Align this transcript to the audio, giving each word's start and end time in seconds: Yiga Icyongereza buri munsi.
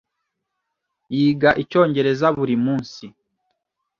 Yiga 1.15 1.49
Icyongereza 1.63 2.27
buri 2.37 2.55
munsi. 2.65 3.05